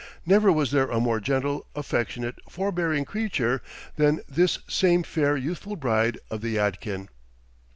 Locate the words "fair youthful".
5.03-5.75